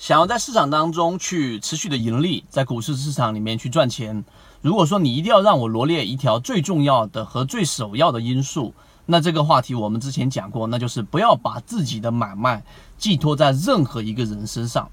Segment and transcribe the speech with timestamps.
[0.00, 4.24] 想要在市场当中去持续的盈利，在股市市场里面去赚钱，
[4.62, 8.72] 如果说你一定要让我罗列一条最重要的和最首要的因素，
[9.04, 12.64] 那这个话题我们之前讲过，那就是不要把自己的买卖
[12.96, 14.88] 寄托在任何一个人身上。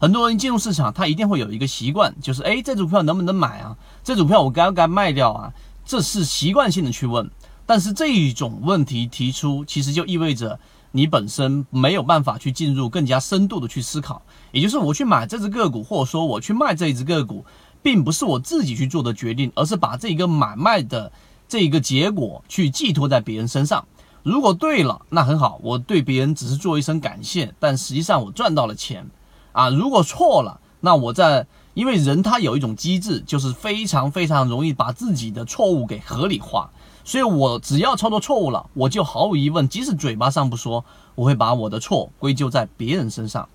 [0.00, 3.76] 很多人进入市场，他一定会有一个习惯，就是哎，这组票能不能买啊？
[4.02, 5.52] 这组票我该不该卖掉啊？
[5.84, 7.30] 这是习惯性的去问。
[7.64, 10.58] 但是这一种问题提出，其实就意味着。
[10.90, 17.44] 你本身没有办法去进入更加深度的去思考，也就是我去买这只个股，或者说我去卖这一只个股，
[17.82, 21.12] 并不是我自己去做的决定，而是把这个买卖的
[21.48, 23.86] 这一个结果去寄托在别人身上。
[24.22, 29.08] 如果对了，那很好，我对别人只是做一声感谢，但实际上我赚到了钱
[29.52, 29.70] 啊。
[29.70, 31.46] 如果错了，那我在，
[31.78, 36.68] 因为人他有一种机制，就是非常非常容易把自己的错误给合理化。
[37.04, 43.48] 所以，我只要操作错误了，我就毫无疑问，即使嘴巴上不说，我会把我的错归咎在别人身上。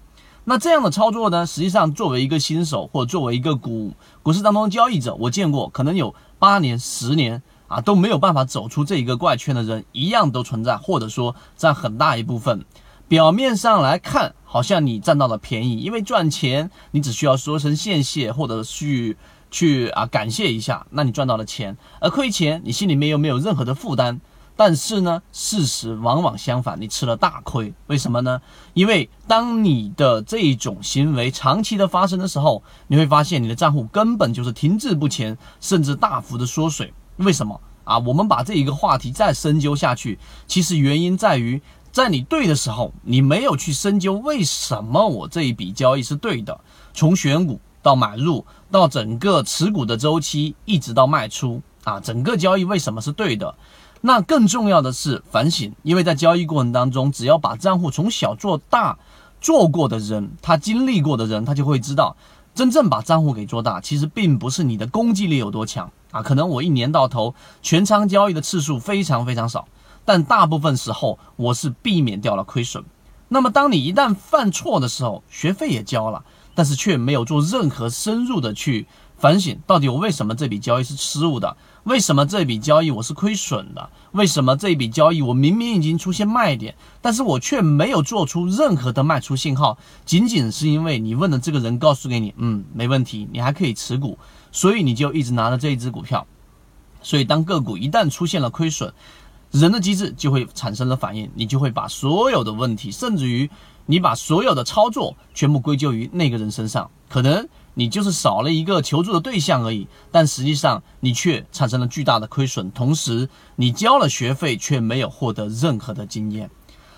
[0.45, 1.45] 那这样的操作呢？
[1.45, 3.91] 实际上，作为一个新手，或者作为一个股
[4.21, 12.63] 股市当中交易者，我见过可能有八年、十年啊都没有办法走出这一个怪圈的人，一样都存在，或者说占很大一部分。
[13.09, 19.17] 表面上来看，好像你占到了便宜，因为赚钱，你只需要说声谢谢，或者去。
[19.49, 24.19] 去啊，感谢一下，那你赚到了钱，而亏钱，你心里面又没有任何的负担。
[24.55, 27.71] 但是呢，事实往往相反，你吃了大亏。
[27.85, 28.41] 为什么呢？
[28.73, 36.91] 因为当你的这种行为长期的发生的时候，你会发现你的账户根本就是停滞不前，甚至大幅的缩水。
[37.17, 37.99] 为什么啊？
[37.99, 41.61] 我们把这一个话题再深究下去，其实原因在于，
[41.93, 46.59] 在你对的时候，你没有去深究为什么我这一笔交易是对的，
[46.93, 47.61] 从选股。
[47.83, 53.53] 到买入，到整个持股的周期，一直到卖出啊，整个交易为什么是对的？
[53.99, 58.97] 那更重要的是反省，因为在交易过程当中，只要把账户从小做大，
[59.41, 62.15] 做过的人，他经历过的人，他就会知道，
[62.55, 66.23] 真正把账户给做大，其实并不是你的攻击力有多强啊。
[66.23, 69.67] 可能我一年到头全仓交易的次数非常非常少，
[70.05, 72.83] 但大部分时候我是避免掉了亏损。
[73.29, 76.23] 那么当你一旦犯错的时候，学费也交了。
[76.55, 78.85] 但是却没有做任何深入的去
[79.17, 81.57] 反省，到底我为什么这笔交易是失误的？
[81.85, 83.89] 为什么这笔交易我是亏损的？
[84.11, 89.79] 为什么这笔交易我明明已经出现卖点，但是我却没有做出任何的卖出信号？
[90.05, 94.19] 仅仅是因为你问的这个人告诉给你，嗯，没问题，你还可以持股，
[94.51, 96.27] 所以你就一直拿着这一只股票。
[97.01, 98.93] 所以当个股一旦出现了亏损，
[99.53, 103.49] 人的机制就会产生了反应，你就会把所有的问题，甚至于。
[103.85, 113.27] 你把所有的操作全部归咎于那个人身上，可能你就是少了一个求助的对象而已，但实际上你却产生了巨大的亏损，同时
[113.57, 116.49] 你交了学费却没有获得任何的经验。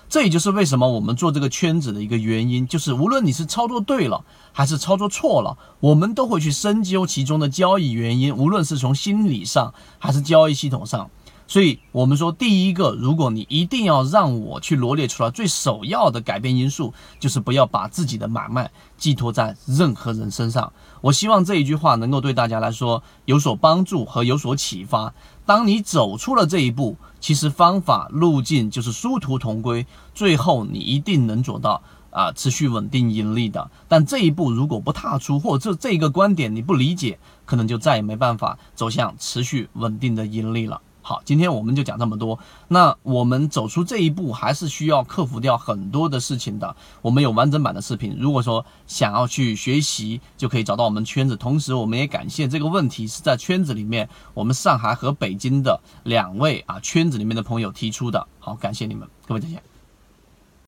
[0.08, 11.10] 这也就是为什么我们做这个圈子的一个原因，就是无论你是操作对了还是操作错了，我们都会去深究其中的交易原因，无论是从心理上还是交易系统上。
[11.48, 20.72] 所以，我们说，第一个，如果你一定要让我去罗列出来最首要的改变因素，就是不要把自己的买卖寄托在任何人身上。
[21.00, 25.14] 我希望这一句话能够对大家来说有所帮助和有所启发。
[25.44, 31.80] 当你走出了这一步，其实方法路径就是殊途同归，最后你一定能做到
[32.10, 33.70] 啊，持续稳定盈利的。
[33.86, 40.80] 但这一步如果不踏出，或者这这个观点你不理解，可能就再也没办法走向持续稳定的盈利了。
[41.06, 42.36] 好，今天我们就讲这么多。
[42.66, 46.74] 那我们走出这一步，还是需要克服掉很多的事情的。
[47.00, 51.36] 我们有完整版的视频，如果说想要去学习，就可以找到我们圈子。
[51.36, 58.26] 同时，我们也感谢这个问题是在圈子里面，我们上海和北京的两位啊圈子里面的朋友提出的。
[58.40, 59.75] 好，感谢你们，各位再见。